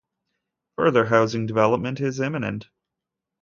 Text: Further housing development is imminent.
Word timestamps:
Further 0.77 1.05
housing 1.05 1.45
development 1.45 1.99
is 2.01 2.19
imminent. 2.19 2.69